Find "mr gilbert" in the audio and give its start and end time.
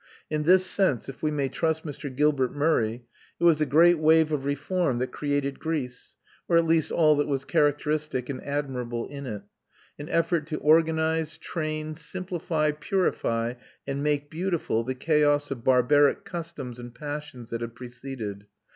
1.85-2.55